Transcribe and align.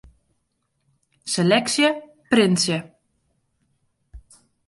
Seleksje 1.33 1.89
printsje. 2.31 2.79